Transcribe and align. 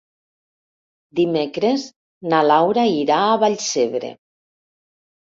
Dimecres 1.17 1.83
na 2.33 2.39
Laura 2.51 2.85
irà 2.93 3.19
a 3.25 3.35
Vallcebre. 3.43 4.11